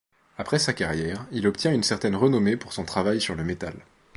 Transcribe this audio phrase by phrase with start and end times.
[0.39, 3.75] Après sa carrière, il obtient une certaine renommée pour son travail sur le métal.